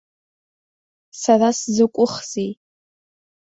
Сара 1.21 1.49
сзакәыхзеи. 1.59 2.51